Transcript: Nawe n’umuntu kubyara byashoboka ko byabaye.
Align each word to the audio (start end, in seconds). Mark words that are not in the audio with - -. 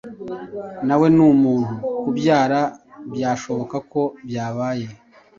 Nawe 0.87 1.07
n’umuntu 1.15 1.75
kubyara 2.01 2.61
byashoboka 3.13 3.77
ko 3.91 4.01
byabaye. 4.27 4.87